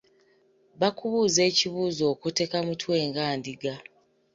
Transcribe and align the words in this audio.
Bakubuuza 0.81 1.39
ekibuuzo 1.49 2.03
okoteka 2.13 2.57
mutwe 2.67 2.95
nga 3.07 3.25
ndiga. 3.37 3.75